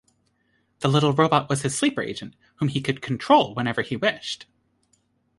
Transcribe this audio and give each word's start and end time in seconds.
The 0.79 0.87
little 0.87 1.13
robot 1.13 1.47
was 1.47 1.61
his 1.61 1.77
sleeper 1.77 2.01
agent, 2.01 2.33
whom 2.55 2.69
he 2.69 2.81
could 2.81 3.03
control 3.03 3.53
whenever 3.53 3.83
he 3.83 3.95
wished. 3.95 4.47